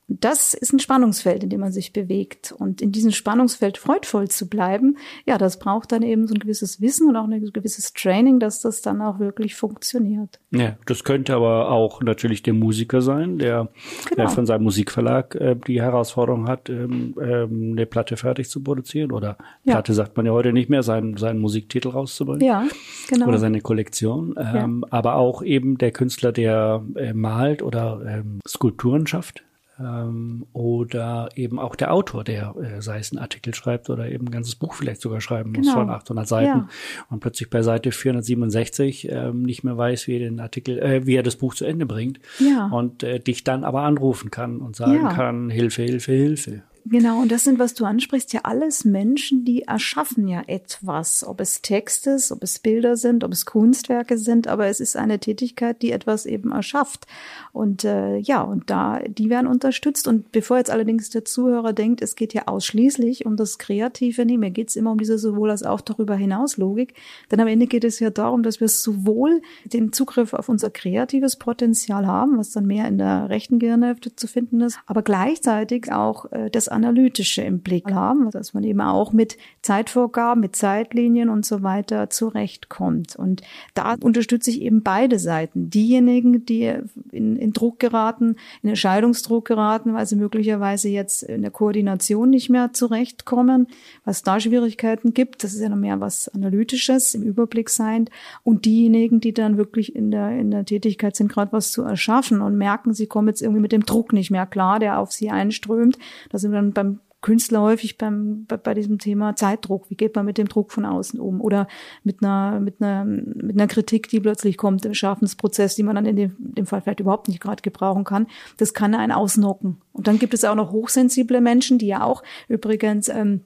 Das 0.08 0.54
ist 0.54 0.72
ein 0.72 0.80
Spannungsfeld, 0.80 1.44
in 1.44 1.50
dem 1.50 1.62
man 1.62 1.72
sich 1.72 1.92
bewegt. 1.92 2.54
Und 2.56 2.80
in 2.80 2.92
diesem 2.92 3.10
Spannungsfeld 3.12 3.80
freudvoll 3.80 4.28
zu 4.28 4.48
bleiben, 4.48 4.98
ja, 5.26 5.40
das 5.40 5.58
braucht 5.58 5.92
dann 5.92 6.04
eben 6.04 6.28
so 6.28 6.36
ein 6.36 6.40
gewisses 6.40 6.80
Wissen 6.80 7.10
und 7.10 7.16
auch 7.16 7.28
ein 7.28 7.52
gewisses 7.52 7.92
Training, 7.92 8.40
dass 8.40 8.62
das 8.62 8.84
dann 8.84 9.02
auch 9.02 9.18
wirklich 9.18 9.56
funktioniert. 9.56 10.40
Ja, 10.52 10.78
das 10.86 11.04
könnte 11.04 11.34
aber 11.36 11.72
auch 11.72 12.04
natürlich 12.04 12.44
der 12.44 12.54
Musiker 12.54 13.02
sein, 13.02 13.40
der, 13.40 13.70
genau. 14.10 14.16
der 14.16 14.28
von 14.30 14.46
seinem 14.46 14.64
Musikverlag 14.64 15.34
äh, 15.36 15.56
die 15.56 15.82
Herausforderung 15.82 16.48
hat, 16.48 16.70
ähm, 16.70 17.16
ähm, 17.20 17.72
eine 17.72 17.88
Platte 17.88 18.16
fertig 18.16 18.48
zu 18.48 18.62
produzieren. 18.62 19.12
Oder 19.12 19.38
ja. 19.64 19.74
Platte 19.74 19.96
sagt 19.96 20.18
man 20.18 20.28
ja 20.28 20.34
heute 20.34 20.54
nicht 20.54 20.70
mehr, 20.70 20.84
seinen, 20.84 21.18
seinen 21.18 21.40
Musiktitel 21.40 21.90
rauszubringen. 21.90 22.46
Ja, 22.46 22.68
genau. 23.10 23.28
Oder 23.28 23.40
seine 23.40 23.62
Kollektion. 23.62 24.36
Ähm, 24.38 24.84
ja. 24.86 24.88
Aber 24.92 25.16
auch 25.16 25.42
eben 25.42 25.80
der 25.80 25.90
Künstler, 25.92 26.32
der 26.32 26.84
äh, 26.96 27.14
malt 27.14 27.64
oder 27.64 28.02
ähm, 28.08 28.40
Skulpturen 28.48 29.08
schafft 29.08 29.44
ähm, 29.80 30.46
oder 30.54 31.30
eben 31.36 31.60
auch 31.60 31.76
der 31.76 31.94
Autor, 31.94 32.24
der 32.24 32.56
äh, 32.56 32.82
sei 32.82 33.00
es 33.00 33.12
ein 33.12 33.18
Artikel 33.18 33.54
schreibt 33.54 33.90
oder 33.90 34.10
eben 34.10 34.28
ein 34.28 34.32
ganzes 34.32 34.56
Buch 34.56 34.74
vielleicht 34.74 35.02
sogar 35.02 35.22
schreiben 35.22 35.54
genau. 35.54 35.66
muss 35.66 35.74
von 35.74 35.90
800 35.90 36.28
Seiten 36.28 36.46
ja. 36.46 36.70
und 37.10 37.20
plötzlich 37.20 37.50
bei 37.50 37.62
Seite 37.62 37.92
467 37.92 39.10
ähm, 39.12 39.44
nicht 39.44 39.64
mehr 39.64 39.78
weiß, 39.78 40.08
wie 40.08 40.14
er 40.14 40.20
den 40.20 40.40
Artikel, 40.40 40.80
äh, 40.80 41.06
wie 41.06 41.16
er 41.16 41.24
das 41.24 41.36
Buch 41.36 41.54
zu 41.56 41.66
Ende 41.66 41.86
bringt 41.86 42.20
ja. 42.40 42.68
und 42.68 43.04
äh, 43.04 43.20
dich 43.20 43.44
dann 43.44 43.64
aber 43.64 43.82
anrufen 43.82 44.32
kann 44.32 44.60
und 44.60 44.76
sagen 44.76 44.96
ja. 44.96 45.14
kann, 45.14 45.50
Hilfe, 45.50 45.84
Hilfe, 45.84 46.14
Hilfe. 46.14 46.64
Genau, 46.88 47.20
und 47.20 47.32
das 47.32 47.44
sind, 47.44 47.58
was 47.58 47.74
du 47.74 47.84
ansprichst, 47.84 48.32
ja 48.32 48.42
alles 48.44 48.86
Menschen, 48.86 49.44
die 49.44 49.64
erschaffen 49.64 50.28
ja 50.28 50.44
etwas. 50.46 51.26
Ob 51.28 51.42
es 51.42 51.64
Text 51.64 52.06
ist, 52.06 52.32
ob 52.32 52.44
es 52.44 52.60
Bilder 52.60 52.96
sind, 52.96 53.24
ob 53.24 53.32
es 53.32 53.48
Kunstwerke 53.48 54.20
sind, 54.20 54.48
aber 54.48 54.68
es 54.68 54.80
ist 54.80 54.96
eine 54.96 55.18
Tätigkeit, 55.18 55.82
die 55.82 55.92
etwas 55.92 56.28
eben 56.28 56.52
erschafft. 56.52 57.08
Und 57.54 57.86
äh, 57.86 58.18
ja, 58.18 58.44
und 58.44 58.70
da, 58.70 59.00
die 59.00 59.32
werden 59.32 59.48
unterstützt. 59.48 60.08
Und 60.08 60.32
bevor 60.32 60.58
jetzt 60.58 60.70
allerdings 60.70 61.10
der 61.10 61.26
Zuhörer 61.26 61.74
denkt, 61.74 62.04
es 62.04 62.16
geht 62.16 62.36
ja 62.36 62.44
ausschließlich 62.46 63.26
um 63.26 63.36
das 63.36 63.58
Kreative, 63.58 64.24
nee, 64.24 64.38
mir 64.38 64.52
geht's 64.52 64.76
immer 64.76 64.92
um 64.92 65.00
diese 65.00 65.18
sowohl 65.18 65.50
als 65.50 65.64
auch 65.64 65.82
darüber 65.82 66.16
hinaus 66.16 66.58
Logik. 66.58 66.94
Denn 67.32 67.40
am 67.40 67.48
Ende 67.48 67.66
geht 67.66 67.84
es 67.84 68.00
ja 68.00 68.12
darum, 68.12 68.44
dass 68.44 68.60
wir 68.60 68.68
sowohl 68.68 69.42
den 69.64 69.92
Zugriff 69.92 70.34
auf 70.34 70.50
unser 70.50 70.70
kreatives 70.70 71.36
Potenzial 71.38 72.06
haben, 72.06 72.38
was 72.38 72.52
dann 72.52 72.68
mehr 72.68 72.88
in 72.88 73.00
der 73.00 73.28
rechten 73.30 73.58
Gehirnhälfte 73.58 74.16
zu 74.16 74.28
finden 74.28 74.62
ist, 74.62 74.78
aber 74.86 75.02
gleichzeitig 75.02 75.92
auch 75.92 76.32
äh, 76.32 76.52
das 76.52 76.75
Analytische 76.76 77.42
im 77.42 77.60
Blick 77.60 77.92
haben, 77.92 78.30
dass 78.32 78.54
man 78.54 78.64
eben 78.64 78.82
auch 78.82 79.14
mit 79.14 79.38
Zeitvorgaben, 79.62 80.42
mit 80.42 80.56
Zeitlinien 80.56 81.30
und 81.30 81.46
so 81.46 81.64
weiter 81.64 82.10
zurechtkommt. 82.10 83.16
Und 83.16 83.42
da 83.74 83.96
unterstütze 84.00 84.52
ich 84.52 84.62
eben 84.62 84.84
beide 84.84 85.18
Seiten. 85.18 85.70
Diejenigen, 85.70 86.46
die 86.46 86.74
in, 87.12 87.36
in 87.38 87.54
Druck 87.54 87.80
geraten, 87.80 88.36
in 88.62 88.70
Entscheidungsdruck 88.70 89.46
geraten, 89.46 89.94
weil 89.94 90.06
sie 90.06 90.18
möglicherweise 90.18 90.90
jetzt 90.90 91.24
in 91.24 91.42
der 91.42 91.52
Koordination 91.52 92.30
nicht 92.30 92.50
mehr 92.50 92.74
zurechtkommen, 92.74 93.68
was 94.04 94.22
da 94.22 94.40
Schwierigkeiten 94.40 95.14
gibt. 95.14 95.44
Das 95.44 95.54
ist 95.54 95.62
ja 95.62 95.70
noch 95.70 95.78
mehr 95.78 96.00
was 96.00 96.30
Analytisches, 96.30 97.16
im 97.16 97.24
Überblick 97.24 97.70
sein. 97.70 98.10
Und 98.44 98.66
diejenigen, 98.66 99.20
die 99.22 99.34
dann 99.34 99.58
wirklich 99.58 99.96
in 99.96 100.12
der, 100.12 100.32
in 100.38 100.52
der 100.52 100.66
Tätigkeit 100.66 101.16
sind, 101.16 101.32
gerade 101.32 101.52
was 101.52 101.72
zu 101.72 101.84
erschaffen 101.84 102.42
und 102.42 102.58
merken, 102.58 102.94
sie 102.94 103.08
kommen 103.08 103.30
jetzt 103.30 103.42
irgendwie 103.42 103.62
mit 103.62 103.72
dem 103.72 103.86
Druck 103.86 104.14
nicht 104.14 104.32
mehr 104.32 104.46
klar, 104.46 104.80
der 104.80 105.00
auf 105.00 105.12
sie 105.12 105.30
einströmt. 105.30 105.98
Da 106.30 106.38
sind 106.38 106.52
wir 106.52 106.60
dann 106.60 106.65
beim 106.74 107.00
Künstler 107.26 107.62
häufig 107.62 107.98
beim, 107.98 108.46
bei, 108.46 108.56
bei 108.56 108.76
diesem 108.76 109.00
Thema 109.00 109.36
Zeitdruck. 109.36 109.90
Wie 109.90 109.96
geht 109.96 110.16
man 110.16 110.26
mit 110.26 110.38
dem 110.38 110.48
Druck 110.48 110.72
von 110.72 110.86
außen 110.86 111.20
um? 111.20 111.42
Oder 111.42 111.68
mit 112.04 112.22
einer, 112.22 112.60
mit 112.60 112.82
einer, 112.82 113.04
mit 113.04 113.56
einer 113.56 113.66
Kritik, 113.66 114.10
die 114.10 114.20
plötzlich 114.20 114.58
kommt 114.58 114.86
im 114.86 114.94
Schaffensprozess, 114.94 115.74
die 115.76 115.82
man 115.82 115.96
dann 115.96 116.06
in 116.06 116.16
dem, 116.16 116.36
dem 116.38 116.68
Fall 116.68 116.82
vielleicht 116.82 117.00
überhaupt 117.00 117.28
nicht 117.28 117.42
gerade 117.42 117.64
gebrauchen 117.64 118.04
kann. 118.04 118.28
Das 118.58 118.76
kann 118.76 118.94
einen 118.94 119.12
ausnocken. 119.12 119.82
Und 119.92 120.08
dann 120.08 120.20
gibt 120.20 120.36
es 120.36 120.46
auch 120.46 120.54
noch 120.54 120.72
hochsensible 120.72 121.42
Menschen, 121.42 121.80
die 121.80 121.88
ja 121.88 122.04
auch 122.04 122.22
übrigens, 122.48 123.10
ähm, 123.10 123.42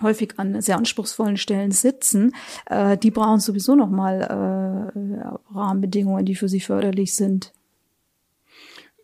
häufig 0.00 0.38
an 0.38 0.60
sehr 0.62 0.78
anspruchsvollen 0.78 1.36
Stellen 1.36 1.72
sitzen, 1.72 2.34
äh, 2.66 2.96
die 2.96 3.10
brauchen 3.10 3.40
sowieso 3.40 3.74
nochmal 3.74 4.22
äh, 4.22 5.54
Rahmenbedingungen, 5.54 6.24
die 6.24 6.34
für 6.34 6.48
sie 6.48 6.60
förderlich 6.60 7.14
sind. 7.14 7.52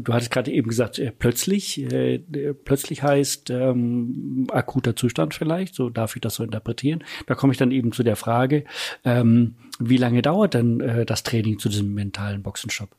Du 0.05 0.13
hattest 0.13 0.31
gerade 0.31 0.51
eben 0.51 0.69
gesagt, 0.69 0.99
äh, 0.99 1.11
plötzlich, 1.11 1.81
äh, 1.91 2.19
plötzlich 2.65 3.03
heißt 3.03 3.51
ähm, 3.51 4.47
akuter 4.51 4.95
Zustand 4.95 5.35
vielleicht, 5.35 5.75
so 5.75 5.91
darf 5.91 6.15
ich 6.15 6.23
das 6.23 6.35
so 6.37 6.45
interpretieren. 6.45 7.03
Da 7.27 7.35
komme 7.35 7.53
ich 7.53 7.59
dann 7.59 7.71
eben 7.71 7.93
zu 7.93 8.03
der 8.03 8.17
Frage, 8.17 8.65
ähm, 9.05 9.55
wie 9.79 9.97
lange 9.97 10.23
dauert 10.23 10.55
denn 10.55 10.81
äh, 10.81 11.07
das 11.07 11.23
Training 11.23 11.59
zu 11.59 11.69
diesem 11.69 11.95
mentalen 11.95 12.43
Boxenstopp? 12.43 12.91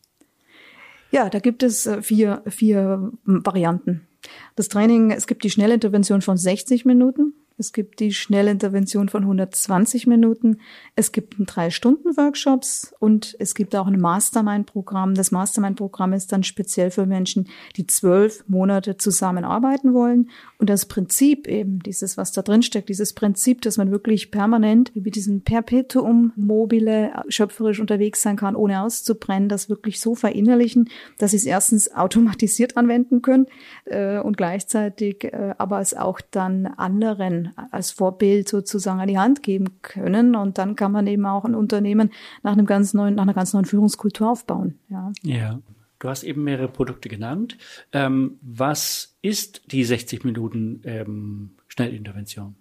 Ja, 1.12 1.30
da 1.30 1.40
gibt 1.40 1.64
es 1.64 1.86
äh, 1.86 2.02
vier, 2.02 2.42
vier 2.48 3.12
Varianten. 3.24 4.08
Das 4.56 4.68
Training, 4.68 5.12
es 5.12 5.28
gibt 5.28 5.44
die 5.44 5.50
Schnellintervention 5.50 6.22
von 6.22 6.38
60 6.38 6.86
Minuten, 6.86 7.34
es 7.58 7.72
gibt 7.72 8.02
die 8.02 8.12
Schnellintervention 8.12 9.08
von 9.08 9.24
120 9.24 10.08
Minuten. 10.08 10.60
Es 10.96 11.14
gibt 11.14 11.36
drei 11.40 11.70
Stunden 11.70 12.18
Workshops 12.18 12.94
und 13.00 13.36
es 13.40 13.56
gibt 13.56 13.76
auch 13.76 13.88
ein 13.88 14.00
Mastermind-Programm. 14.00 15.16
Das 15.16 15.32
Mastermind-Programm 15.32 16.14
ist 16.14 16.34
dann 16.34 16.44
speziell 16.44 16.92
für 16.92 17.06
Menschen, 17.06 17.48
die 17.78 17.88
zwölf 17.88 18.44
Monate 18.48 18.98
zusammenarbeiten 18.98 19.94
wollen 19.94 20.30
Und 20.58 20.70
das 20.70 20.86
Prinzip 20.86 21.48
eben, 21.48 21.80
dieses, 21.80 22.18
was 22.18 22.32
da 22.32 22.42
drin 22.42 22.64
steckt, 22.64 22.90
dieses 22.90 23.14
Prinzip, 23.14 23.62
dass 23.62 23.78
man 23.78 23.92
wirklich 23.92 24.32
permanent 24.32 24.92
wie 24.96 25.12
diesem 25.12 25.42
Perpetuum 25.42 26.32
mobile 26.36 27.12
schöpferisch 27.28 27.80
unterwegs 27.80 28.22
sein 28.22 28.38
kann, 28.38 28.56
ohne 28.56 28.82
auszubrennen, 28.82 29.50
das 29.50 29.70
wirklich 29.70 30.00
so 30.00 30.16
verinnerlichen, 30.16 30.90
dass 31.18 31.32
sie 31.32 31.38
es 31.38 31.46
erstens 31.46 31.94
automatisiert 31.94 32.78
anwenden 32.78 33.22
können 33.22 33.48
äh, 33.86 34.20
und 34.20 34.38
gleichzeitig 34.38 35.26
äh, 35.26 35.54
aber 35.58 35.82
es 35.82 35.94
auch 35.94 36.22
dann 36.32 36.68
anderen 36.68 37.52
als 37.72 37.92
Vorbild 37.92 38.48
sozusagen 38.48 39.00
an 39.00 39.08
die 39.08 39.20
Hand 39.20 39.44
geben 39.44 39.82
können. 39.82 40.36
Und 40.36 40.58
dann 40.58 40.76
kann 40.76 40.92
man 40.92 41.08
eben 41.08 41.26
auch 41.26 41.44
ein 41.44 41.56
Unternehmen 41.56 42.12
nach 42.44 42.54
einem 42.54 42.66
ganz 42.66 42.94
neuen, 42.94 43.16
nach 43.16 43.24
einer 43.24 43.34
ganz 43.34 43.54
neuen 43.54 43.66
Führungskultur 43.66 44.30
aufbauen. 44.30 44.80
Ja. 44.90 45.12
ja. 45.24 45.60
Du 46.06 46.12
hast 46.12 46.22
eben 46.22 46.44
mehrere 46.44 46.68
Produkte 46.68 47.10
genannt. 47.10 47.58
Ähm, 47.92 48.38
was 48.44 49.16
ist 49.24 49.64
die 49.72 49.84
60 49.84 50.24
Minuten 50.24 50.84
ähm, 50.86 51.56
Schnellintervention? 51.68 52.56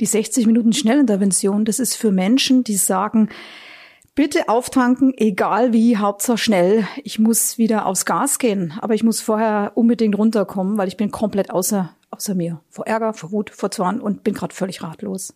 Die 0.00 0.06
60 0.06 0.46
Minuten 0.46 0.72
Schnellintervention, 0.72 1.66
das 1.66 1.80
ist 1.80 1.96
für 1.96 2.10
Menschen, 2.12 2.64
die 2.64 2.76
sagen, 2.76 3.28
bitte 4.14 4.48
auftanken, 4.48 5.12
egal 5.18 5.74
wie, 5.74 5.98
Hauptsache 5.98 6.38
schnell. 6.38 6.88
Ich 7.04 7.18
muss 7.18 7.58
wieder 7.58 7.84
aufs 7.84 8.06
Gas 8.06 8.38
gehen, 8.38 8.72
aber 8.80 8.94
ich 8.94 9.04
muss 9.04 9.20
vorher 9.20 9.72
unbedingt 9.74 10.16
runterkommen, 10.16 10.78
weil 10.78 10.88
ich 10.88 10.96
bin 10.96 11.10
komplett 11.10 11.50
außer, 11.50 11.94
außer 12.08 12.34
mir. 12.34 12.62
Vor 12.70 12.86
Ärger, 12.86 13.12
vor 13.12 13.32
Wut, 13.32 13.50
vor 13.50 13.70
Zorn 13.70 14.00
und 14.00 14.24
bin 14.24 14.32
gerade 14.32 14.54
völlig 14.54 14.82
ratlos. 14.82 15.34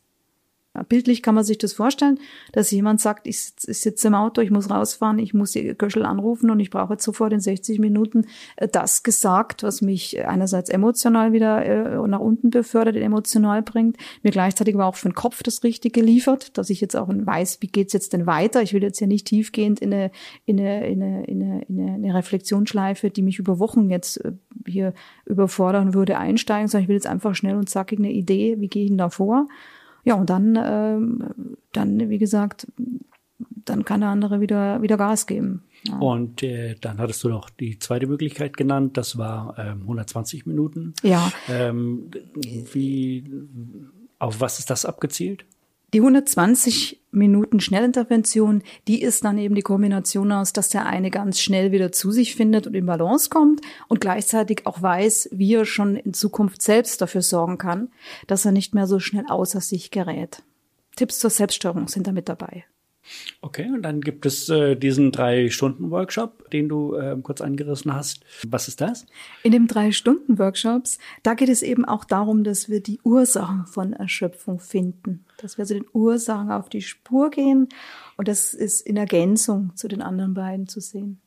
Bildlich 0.88 1.22
kann 1.22 1.34
man 1.34 1.44
sich 1.44 1.58
das 1.58 1.74
vorstellen, 1.74 2.18
dass 2.52 2.70
jemand 2.70 2.98
sagt, 2.98 3.26
ich, 3.26 3.52
ich 3.66 3.80
sitze 3.80 4.08
im 4.08 4.14
Auto, 4.14 4.40
ich 4.40 4.50
muss 4.50 4.70
rausfahren, 4.70 5.18
ich 5.18 5.34
muss 5.34 5.52
die 5.52 5.74
Göschel 5.76 6.06
anrufen 6.06 6.48
und 6.48 6.60
ich 6.60 6.70
brauche 6.70 6.94
jetzt 6.94 7.04
sofort 7.04 7.34
in 7.34 7.40
60 7.40 7.78
Minuten 7.78 8.24
äh, 8.56 8.68
das 8.68 9.02
gesagt, 9.02 9.64
was 9.64 9.82
mich 9.82 10.26
einerseits 10.26 10.70
emotional 10.70 11.34
wieder 11.34 11.62
äh, 11.66 12.08
nach 12.08 12.20
unten 12.20 12.48
befördert, 12.48 12.96
emotional 12.96 13.60
bringt, 13.60 13.98
mir 14.22 14.30
gleichzeitig 14.30 14.74
aber 14.74 14.86
auch 14.86 14.96
für 14.96 15.10
den 15.10 15.14
Kopf 15.14 15.42
das 15.42 15.62
Richtige 15.62 16.00
liefert, 16.00 16.56
dass 16.56 16.70
ich 16.70 16.80
jetzt 16.80 16.96
auch 16.96 17.08
weiß, 17.10 17.58
wie 17.60 17.66
geht's 17.66 17.92
jetzt 17.92 18.14
denn 18.14 18.26
weiter. 18.26 18.62
Ich 18.62 18.72
will 18.72 18.82
jetzt 18.82 18.98
ja 18.98 19.06
nicht 19.06 19.26
tiefgehend 19.26 19.78
in 19.80 19.92
eine, 19.92 20.10
in 20.46 20.58
eine, 20.58 20.86
in 20.88 21.02
eine, 21.02 21.24
in 21.26 21.42
eine, 21.42 21.62
in 21.66 21.78
eine 21.78 22.14
Reflexionsschleife, 22.14 23.10
die 23.10 23.20
mich 23.20 23.38
über 23.38 23.58
Wochen 23.58 23.90
jetzt 23.90 24.24
äh, 24.24 24.32
hier 24.66 24.94
überfordern 25.26 25.92
würde, 25.92 26.16
einsteigen, 26.16 26.68
sondern 26.68 26.84
ich 26.84 26.88
will 26.88 26.96
jetzt 26.96 27.06
einfach 27.06 27.34
schnell 27.34 27.56
und 27.56 27.68
zackig 27.68 27.98
eine 27.98 28.10
Idee, 28.10 28.56
wie 28.58 28.68
gehe 28.68 28.84
ich 28.84 28.88
denn 28.88 28.96
da 28.96 29.10
vor? 29.10 29.48
Ja, 30.04 30.14
und 30.14 30.30
dann, 30.30 30.58
ähm, 30.62 31.56
dann, 31.72 32.10
wie 32.10 32.18
gesagt, 32.18 32.66
dann 33.64 33.84
kann 33.84 34.00
der 34.00 34.10
andere 34.10 34.40
wieder, 34.40 34.82
wieder 34.82 34.96
Gas 34.96 35.26
geben. 35.26 35.62
Ja. 35.86 35.98
Und 35.98 36.42
äh, 36.42 36.74
dann 36.80 36.98
hattest 36.98 37.22
du 37.24 37.28
noch 37.28 37.50
die 37.50 37.78
zweite 37.78 38.06
Möglichkeit 38.06 38.56
genannt, 38.56 38.96
das 38.96 39.18
war 39.18 39.56
ähm, 39.58 39.82
120 39.82 40.46
Minuten. 40.46 40.94
Ja. 41.02 41.32
Ähm, 41.48 42.10
wie, 42.72 43.24
auf 44.18 44.40
was 44.40 44.58
ist 44.58 44.70
das 44.70 44.84
abgezielt? 44.84 45.44
Die 45.92 46.00
120 46.00 47.02
Minuten 47.10 47.60
Schnellintervention, 47.60 48.62
die 48.88 49.02
ist 49.02 49.24
dann 49.24 49.36
eben 49.36 49.54
die 49.54 49.60
Kombination 49.60 50.32
aus, 50.32 50.54
dass 50.54 50.70
der 50.70 50.86
eine 50.86 51.10
ganz 51.10 51.38
schnell 51.38 51.70
wieder 51.70 51.92
zu 51.92 52.10
sich 52.10 52.34
findet 52.34 52.66
und 52.66 52.74
in 52.74 52.86
Balance 52.86 53.28
kommt 53.28 53.60
und 53.88 54.00
gleichzeitig 54.00 54.66
auch 54.66 54.80
weiß, 54.80 55.28
wie 55.32 55.54
er 55.54 55.66
schon 55.66 55.96
in 55.96 56.14
Zukunft 56.14 56.62
selbst 56.62 57.02
dafür 57.02 57.20
sorgen 57.20 57.58
kann, 57.58 57.90
dass 58.26 58.46
er 58.46 58.52
nicht 58.52 58.74
mehr 58.74 58.86
so 58.86 59.00
schnell 59.00 59.26
außer 59.28 59.60
sich 59.60 59.90
gerät. 59.90 60.42
Tipps 60.96 61.18
zur 61.18 61.28
Selbststeuerung 61.28 61.88
sind 61.88 62.06
damit 62.06 62.30
dabei. 62.30 62.64
Okay, 63.40 63.68
und 63.72 63.82
dann 63.82 64.00
gibt 64.00 64.26
es 64.26 64.48
äh, 64.48 64.76
diesen 64.76 65.12
Drei-Stunden-Workshop, 65.12 66.50
den 66.50 66.68
du 66.68 66.94
äh, 66.94 67.16
kurz 67.22 67.40
angerissen 67.40 67.92
hast. 67.92 68.24
Was 68.46 68.68
ist 68.68 68.80
das? 68.80 69.06
In 69.42 69.52
dem 69.52 69.66
Drei-Stunden-Workshops, 69.66 70.98
da 71.22 71.34
geht 71.34 71.48
es 71.48 71.62
eben 71.62 71.84
auch 71.84 72.04
darum, 72.04 72.44
dass 72.44 72.68
wir 72.68 72.80
die 72.80 73.00
Ursachen 73.02 73.66
von 73.66 73.92
Erschöpfung 73.92 74.60
finden, 74.60 75.24
dass 75.38 75.58
wir 75.58 75.62
also 75.62 75.74
den 75.74 75.86
Ursachen 75.92 76.50
auf 76.50 76.68
die 76.68 76.82
Spur 76.82 77.30
gehen 77.30 77.68
und 78.16 78.28
das 78.28 78.54
ist 78.54 78.86
in 78.86 78.96
Ergänzung 78.96 79.72
zu 79.74 79.88
den 79.88 80.02
anderen 80.02 80.34
beiden 80.34 80.68
zu 80.68 80.80
sehen. 80.80 81.20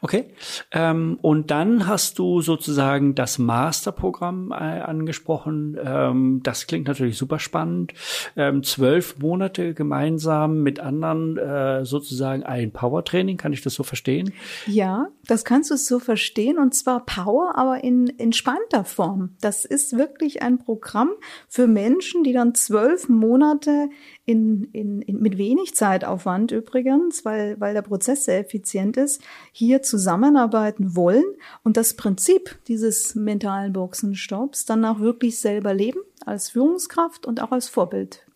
Okay. 0.00 0.26
Ähm, 0.72 1.18
und 1.22 1.50
dann 1.50 1.86
hast 1.86 2.18
du 2.18 2.40
sozusagen 2.40 3.14
das 3.14 3.38
Masterprogramm 3.38 4.52
äh, 4.52 4.54
angesprochen. 4.54 5.78
Ähm, 5.82 6.40
das 6.42 6.66
klingt 6.66 6.88
natürlich 6.88 7.18
super 7.18 7.38
spannend. 7.38 7.92
Ähm, 8.36 8.62
zwölf 8.62 9.18
Monate 9.18 9.74
gemeinsam 9.74 10.62
mit 10.62 10.80
anderen 10.80 11.36
äh, 11.36 11.84
sozusagen 11.84 12.42
ein 12.42 12.72
Power-Training. 12.72 13.36
Kann 13.36 13.52
ich 13.52 13.62
das 13.62 13.74
so 13.74 13.82
verstehen? 13.82 14.32
Ja, 14.66 15.08
das 15.26 15.44
kannst 15.44 15.70
du 15.70 15.76
so 15.76 15.98
verstehen. 15.98 16.58
Und 16.58 16.74
zwar 16.74 17.04
Power, 17.04 17.56
aber 17.56 17.84
in 17.84 18.18
entspannter 18.18 18.84
Form. 18.84 19.36
Das 19.40 19.64
ist 19.64 19.96
wirklich 19.96 20.42
ein 20.42 20.58
Programm 20.58 21.10
für 21.48 21.66
Menschen, 21.66 22.24
die 22.24 22.32
dann 22.32 22.54
zwölf 22.54 23.08
Monate 23.08 23.88
in, 24.26 24.64
in, 24.72 25.02
in, 25.02 25.20
mit 25.20 25.38
wenig 25.38 25.74
Zeitaufwand 25.74 26.52
übrigens, 26.52 27.24
weil, 27.24 27.60
weil 27.60 27.74
der 27.74 27.82
Prozess 27.82 28.24
sehr 28.24 28.40
effizient 28.40 28.96
ist, 28.96 29.22
hier 29.52 29.73
zusammenarbeiten 29.82 30.96
wollen 30.96 31.24
und 31.62 31.76
das 31.76 31.94
Prinzip 31.94 32.58
dieses 32.68 33.14
mentalen 33.14 33.72
Boxenstopps 33.72 34.64
dann 34.64 34.84
auch 34.84 35.00
wirklich 35.00 35.38
selber 35.38 35.74
leben, 35.74 36.00
als 36.24 36.50
Führungskraft 36.50 37.26
und 37.26 37.40
auch 37.42 37.52
als 37.52 37.68
Vorbild. 37.68 38.26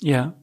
Ja. 0.00 0.34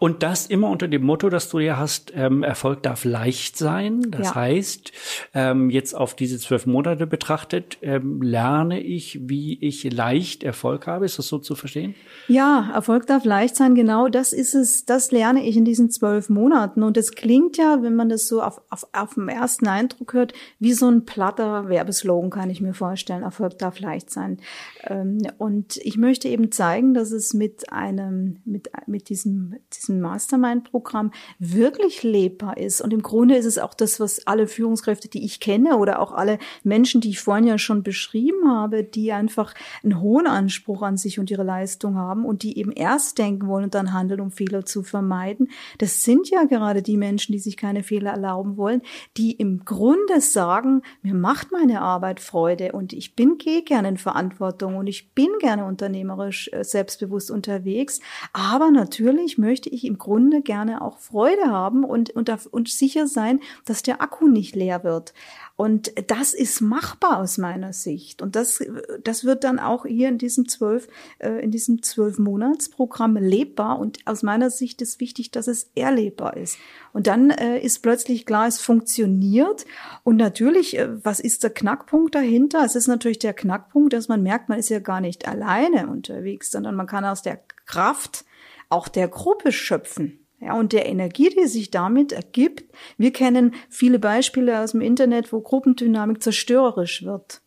Und 0.00 0.22
das 0.22 0.46
immer 0.46 0.70
unter 0.70 0.88
dem 0.88 1.02
Motto, 1.02 1.28
dass 1.28 1.50
du 1.50 1.58
ja 1.58 1.76
hast, 1.76 2.14
ähm, 2.16 2.42
Erfolg 2.42 2.82
darf 2.82 3.04
leicht 3.04 3.58
sein. 3.58 4.10
Das 4.10 4.28
ja. 4.28 4.34
heißt, 4.34 4.92
ähm, 5.34 5.68
jetzt 5.68 5.94
auf 5.94 6.16
diese 6.16 6.38
zwölf 6.38 6.64
Monate 6.64 7.06
betrachtet, 7.06 7.76
ähm, 7.82 8.22
lerne 8.22 8.80
ich, 8.80 9.28
wie 9.28 9.62
ich 9.62 9.84
leicht 9.92 10.42
Erfolg 10.42 10.86
habe. 10.86 11.04
Ist 11.04 11.18
das 11.18 11.28
so 11.28 11.38
zu 11.38 11.54
verstehen? 11.54 11.94
Ja, 12.28 12.70
Erfolg 12.72 13.08
darf 13.08 13.26
leicht 13.26 13.56
sein. 13.56 13.74
Genau 13.74 14.08
das 14.08 14.32
ist 14.32 14.54
es. 14.54 14.86
Das 14.86 15.12
lerne 15.12 15.46
ich 15.46 15.54
in 15.58 15.66
diesen 15.66 15.90
zwölf 15.90 16.30
Monaten. 16.30 16.82
Und 16.82 16.96
es 16.96 17.12
klingt 17.12 17.58
ja, 17.58 17.82
wenn 17.82 17.94
man 17.94 18.08
das 18.08 18.26
so 18.26 18.40
auf, 18.40 18.62
auf, 18.70 18.86
auf 18.94 19.12
dem 19.14 19.28
ersten 19.28 19.68
Eindruck 19.68 20.14
hört, 20.14 20.32
wie 20.58 20.72
so 20.72 20.88
ein 20.88 21.04
platter 21.04 21.68
Werbeslogan, 21.68 22.30
kann 22.30 22.48
ich 22.48 22.62
mir 22.62 22.72
vorstellen. 22.72 23.22
Erfolg 23.22 23.58
darf 23.58 23.80
leicht 23.80 24.08
sein. 24.08 24.38
Ähm, 24.84 25.18
und 25.36 25.76
ich 25.76 25.98
möchte 25.98 26.28
eben 26.28 26.50
zeigen, 26.50 26.94
dass 26.94 27.10
es 27.10 27.34
mit 27.34 27.70
einem, 27.70 28.40
mit, 28.46 28.70
mit 28.86 29.10
diesem, 29.10 29.56
diesem 29.74 29.89
diesem 29.90 30.00
Mastermind-Programm 30.00 31.10
wirklich 31.38 32.02
lebbar 32.02 32.56
ist. 32.56 32.80
Und 32.80 32.92
im 32.92 33.02
Grunde 33.02 33.36
ist 33.36 33.44
es 33.44 33.58
auch 33.58 33.74
das, 33.74 34.00
was 34.00 34.26
alle 34.26 34.46
Führungskräfte, 34.46 35.08
die 35.08 35.24
ich 35.24 35.40
kenne 35.40 35.76
oder 35.76 36.00
auch 36.00 36.12
alle 36.12 36.38
Menschen, 36.62 37.00
die 37.00 37.10
ich 37.10 37.20
vorhin 37.20 37.46
ja 37.46 37.58
schon 37.58 37.82
beschrieben 37.82 38.48
habe, 38.48 38.84
die 38.84 39.12
einfach 39.12 39.54
einen 39.82 40.00
hohen 40.00 40.26
Anspruch 40.26 40.82
an 40.82 40.96
sich 40.96 41.18
und 41.18 41.30
ihre 41.30 41.42
Leistung 41.42 41.96
haben 41.96 42.24
und 42.24 42.42
die 42.42 42.58
eben 42.58 42.72
erst 42.72 43.18
denken 43.18 43.48
wollen 43.48 43.64
und 43.64 43.74
dann 43.74 43.92
handeln, 43.92 44.20
um 44.20 44.30
Fehler 44.30 44.64
zu 44.64 44.82
vermeiden. 44.82 45.50
Das 45.78 46.04
sind 46.04 46.30
ja 46.30 46.44
gerade 46.44 46.82
die 46.82 46.96
Menschen, 46.96 47.32
die 47.32 47.38
sich 47.38 47.56
keine 47.56 47.82
Fehler 47.82 48.12
erlauben 48.12 48.56
wollen, 48.56 48.82
die 49.16 49.32
im 49.32 49.64
Grunde 49.64 50.20
sagen, 50.20 50.82
mir 51.02 51.14
macht 51.14 51.52
meine 51.52 51.80
Arbeit 51.80 52.20
Freude 52.20 52.72
und 52.72 52.92
ich 52.92 53.16
bin 53.16 53.38
gehe 53.38 53.62
gerne 53.62 53.88
in 53.88 53.96
Verantwortung 53.96 54.76
und 54.76 54.86
ich 54.86 55.14
bin 55.14 55.28
gerne 55.40 55.64
unternehmerisch 55.64 56.50
äh, 56.52 56.62
selbstbewusst 56.62 57.30
unterwegs. 57.30 58.00
Aber 58.32 58.70
natürlich 58.70 59.38
möchte 59.38 59.68
ich 59.68 59.79
ich 59.80 59.86
im 59.86 59.98
Grunde 59.98 60.42
gerne 60.42 60.82
auch 60.82 60.98
Freude 60.98 61.46
haben 61.46 61.84
und, 61.84 62.10
und, 62.10 62.30
und 62.50 62.68
sicher 62.68 63.06
sein, 63.06 63.40
dass 63.64 63.82
der 63.82 64.02
Akku 64.02 64.28
nicht 64.28 64.54
leer 64.54 64.84
wird. 64.84 65.14
Und 65.56 65.92
das 66.06 66.32
ist 66.32 66.62
machbar 66.62 67.18
aus 67.18 67.36
meiner 67.36 67.74
Sicht. 67.74 68.22
Und 68.22 68.34
das, 68.34 68.64
das 69.04 69.24
wird 69.24 69.44
dann 69.44 69.58
auch 69.58 69.84
hier 69.84 70.08
in 70.08 70.16
diesem 70.16 70.48
zwölf, 70.48 70.88
äh, 71.18 71.42
in 71.42 71.50
diesem 71.50 71.82
zwölf 71.82 72.18
Monatsprogramm 72.18 73.16
lebbar. 73.16 73.78
Und 73.78 73.98
aus 74.06 74.22
meiner 74.22 74.48
Sicht 74.48 74.80
ist 74.80 75.00
wichtig, 75.00 75.30
dass 75.32 75.48
es 75.48 75.70
erlebbar 75.74 76.38
ist. 76.38 76.56
Und 76.94 77.06
dann 77.08 77.28
äh, 77.28 77.58
ist 77.58 77.80
plötzlich 77.82 78.24
klar, 78.24 78.46
es 78.46 78.58
funktioniert. 78.58 79.66
Und 80.02 80.16
natürlich, 80.16 80.78
äh, 80.78 80.88
was 81.04 81.20
ist 81.20 81.42
der 81.42 81.50
Knackpunkt 81.50 82.14
dahinter? 82.14 82.64
Es 82.64 82.74
ist 82.74 82.86
natürlich 82.86 83.18
der 83.18 83.34
Knackpunkt, 83.34 83.92
dass 83.92 84.08
man 84.08 84.22
merkt, 84.22 84.48
man 84.48 84.58
ist 84.58 84.70
ja 84.70 84.78
gar 84.78 85.02
nicht 85.02 85.28
alleine 85.28 85.88
unterwegs, 85.88 86.50
sondern 86.50 86.74
man 86.74 86.86
kann 86.86 87.04
aus 87.04 87.20
der 87.20 87.38
Kraft 87.70 88.24
auch 88.68 88.88
der 88.88 89.06
Gruppe 89.08 89.52
schöpfen. 89.52 90.26
Ja, 90.40 90.54
und 90.54 90.72
der 90.72 90.86
Energie, 90.86 91.28
die 91.28 91.46
sich 91.46 91.70
damit 91.70 92.12
ergibt. 92.12 92.64
Wir 92.96 93.12
kennen 93.12 93.54
viele 93.68 93.98
Beispiele 93.98 94.60
aus 94.60 94.72
dem 94.72 94.80
Internet, 94.80 95.32
wo 95.32 95.40
Gruppendynamik 95.40 96.22
zerstörerisch 96.22 97.04
wird. 97.04 97.42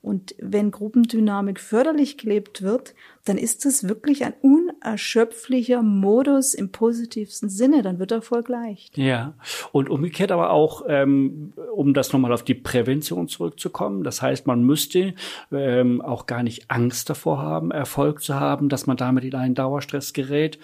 Und 0.00 0.34
wenn 0.38 0.70
Gruppendynamik 0.70 1.60
förderlich 1.60 2.16
gelebt 2.16 2.62
wird, 2.62 2.94
dann 3.24 3.36
ist 3.36 3.66
es 3.66 3.88
wirklich 3.88 4.24
ein 4.24 4.34
unerschöpflicher 4.40 5.82
Modus 5.82 6.54
im 6.54 6.70
positivsten 6.70 7.48
Sinne. 7.48 7.82
Dann 7.82 7.98
wird 7.98 8.12
Erfolg 8.12 8.48
leicht. 8.48 8.96
Ja, 8.96 9.34
und 9.72 9.90
umgekehrt 9.90 10.32
aber 10.32 10.50
auch, 10.50 10.82
ähm, 10.88 11.52
um 11.74 11.94
das 11.94 12.12
nochmal 12.12 12.32
auf 12.32 12.42
die 12.42 12.54
Prävention 12.54 13.28
zurückzukommen. 13.28 14.04
Das 14.04 14.22
heißt, 14.22 14.46
man 14.46 14.62
müsste 14.62 15.14
ähm, 15.52 16.00
auch 16.00 16.26
gar 16.26 16.42
nicht 16.42 16.70
Angst 16.70 17.10
davor 17.10 17.38
haben, 17.38 17.70
Erfolg 17.70 18.22
zu 18.22 18.34
haben, 18.34 18.68
dass 18.68 18.86
man 18.86 18.96
damit 18.96 19.24
in 19.24 19.34
einen 19.34 19.54
Dauerstress 19.54 20.12
gerät. 20.12 20.58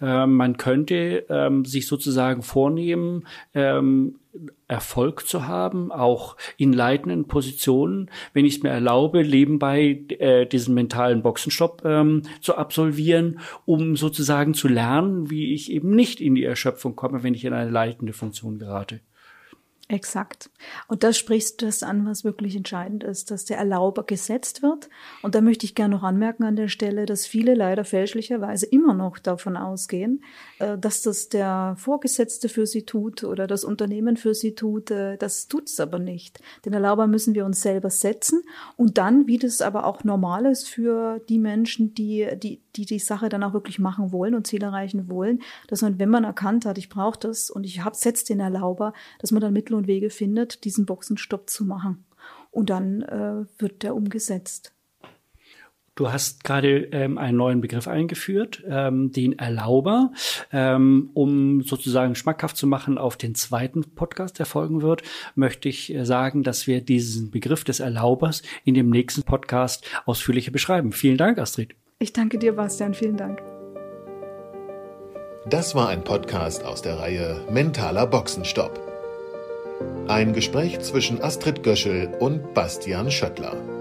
Ähm, 0.00 0.36
man 0.36 0.56
könnte 0.56 1.26
ähm, 1.28 1.64
sich 1.64 1.86
sozusagen 1.86 2.42
vornehmen, 2.42 3.26
ähm, 3.54 4.16
Erfolg 4.68 5.26
zu 5.26 5.48
haben, 5.48 5.90
auch 5.90 6.36
in 6.56 6.72
leitenden 6.72 7.26
Positionen, 7.26 8.10
wenn 8.32 8.44
ich 8.44 8.56
es 8.56 8.62
mir 8.62 8.70
erlaube, 8.70 9.24
nebenbei 9.24 10.04
äh, 10.18 10.46
diesen 10.46 10.74
mentalen 10.74 11.22
Boxenstopp 11.22 11.84
ähm, 12.00 12.22
zu 12.40 12.56
absolvieren, 12.56 13.40
um 13.64 13.96
sozusagen 13.96 14.54
zu 14.54 14.68
lernen, 14.68 15.30
wie 15.30 15.54
ich 15.54 15.70
eben 15.70 15.94
nicht 15.94 16.20
in 16.20 16.34
die 16.34 16.44
Erschöpfung 16.44 16.96
komme, 16.96 17.22
wenn 17.22 17.34
ich 17.34 17.44
in 17.44 17.52
eine 17.52 17.70
leitende 17.70 18.12
Funktion 18.12 18.58
gerate. 18.58 19.00
Exakt. 19.90 20.50
Und 20.86 21.02
da 21.02 21.12
sprichst 21.12 21.60
du 21.60 21.66
das 21.66 21.82
an, 21.82 22.06
was 22.06 22.22
wirklich 22.22 22.54
entscheidend 22.54 23.02
ist, 23.02 23.32
dass 23.32 23.44
der 23.44 23.58
Erlauber 23.58 24.04
gesetzt 24.04 24.62
wird. 24.62 24.88
Und 25.20 25.34
da 25.34 25.40
möchte 25.40 25.66
ich 25.66 25.74
gerne 25.74 25.96
noch 25.96 26.04
anmerken 26.04 26.44
an 26.44 26.54
der 26.54 26.68
Stelle, 26.68 27.06
dass 27.06 27.26
viele 27.26 27.54
leider 27.56 27.84
fälschlicherweise 27.84 28.66
immer 28.66 28.94
noch 28.94 29.18
davon 29.18 29.56
ausgehen, 29.56 30.22
äh, 30.60 30.78
dass 30.78 31.02
das 31.02 31.28
der 31.28 31.74
Vorgesetzte 31.76 32.48
für 32.48 32.66
sie 32.66 32.84
tut 32.84 33.24
oder 33.24 33.48
das 33.48 33.64
Unternehmen 33.64 34.16
für 34.16 34.32
sie 34.32 34.54
tut. 34.54 34.92
Äh, 34.92 35.16
das 35.16 35.48
tut's 35.48 35.80
aber 35.80 35.98
nicht. 35.98 36.38
Den 36.64 36.72
Erlauber 36.72 37.08
müssen 37.08 37.34
wir 37.34 37.44
uns 37.44 37.60
selber 37.60 37.90
setzen 37.90 38.42
und 38.76 38.96
dann, 38.96 39.26
wie 39.26 39.38
das 39.38 39.60
aber 39.60 39.86
auch 39.86 40.04
normal 40.04 40.46
ist 40.46 40.68
für 40.68 41.18
die 41.28 41.40
Menschen, 41.40 41.94
die 41.94 42.28
die, 42.40 42.60
die, 42.76 42.86
die 42.86 43.00
Sache 43.00 43.28
dann 43.28 43.42
auch 43.42 43.54
wirklich 43.54 43.80
machen 43.80 44.12
wollen 44.12 44.36
und 44.36 44.46
Ziel 44.46 44.62
erreichen 44.62 45.10
wollen, 45.10 45.42
dass 45.66 45.82
man, 45.82 45.98
wenn 45.98 46.10
man 46.10 46.22
erkannt 46.22 46.64
hat, 46.64 46.78
ich 46.78 46.88
brauche 46.88 47.18
das 47.18 47.50
und 47.50 47.64
ich 47.64 47.84
hab, 47.84 47.96
setzt 47.96 48.28
den 48.28 48.38
Erlauber, 48.38 48.92
dass 49.18 49.32
man 49.32 49.40
dann 49.40 49.52
Mittel 49.52 49.79
und 49.80 49.86
Wege 49.86 50.10
findet, 50.10 50.64
diesen 50.64 50.86
Boxenstopp 50.86 51.50
zu 51.50 51.64
machen. 51.64 52.04
Und 52.50 52.70
dann 52.70 53.02
äh, 53.02 53.44
wird 53.58 53.82
der 53.82 53.94
umgesetzt. 53.94 54.72
Du 55.94 56.10
hast 56.10 56.44
gerade 56.44 56.84
ähm, 56.92 57.18
einen 57.18 57.36
neuen 57.36 57.60
Begriff 57.60 57.86
eingeführt, 57.86 58.64
ähm, 58.66 59.12
den 59.12 59.38
Erlauber, 59.38 60.12
ähm, 60.50 61.10
um 61.14 61.62
sozusagen 61.62 62.14
schmackhaft 62.14 62.56
zu 62.56 62.66
machen 62.66 62.96
auf 62.96 63.16
den 63.16 63.34
zweiten 63.34 63.82
Podcast, 63.82 64.38
der 64.38 64.46
folgen 64.46 64.80
wird, 64.80 65.02
möchte 65.34 65.68
ich 65.68 65.94
äh, 65.94 66.06
sagen, 66.06 66.42
dass 66.42 66.66
wir 66.66 66.80
diesen 66.80 67.30
Begriff 67.30 67.64
des 67.64 67.80
Erlaubers 67.80 68.42
in 68.64 68.74
dem 68.74 68.88
nächsten 68.88 69.24
Podcast 69.24 69.84
ausführlicher 70.06 70.52
beschreiben. 70.52 70.92
Vielen 70.92 71.18
Dank, 71.18 71.38
Astrid. 71.38 71.74
Ich 71.98 72.14
danke 72.14 72.38
dir, 72.38 72.54
Bastian. 72.54 72.94
Vielen 72.94 73.18
Dank. 73.18 73.42
Das 75.50 75.74
war 75.74 75.88
ein 75.88 76.02
Podcast 76.02 76.64
aus 76.64 76.80
der 76.80 76.98
Reihe 76.98 77.46
Mentaler 77.50 78.06
Boxenstopp. 78.06 78.89
Ein 80.08 80.32
Gespräch 80.32 80.80
zwischen 80.80 81.22
Astrid 81.22 81.62
Göschel 81.62 82.08
und 82.18 82.54
Bastian 82.54 83.10
Schöttler. 83.10 83.79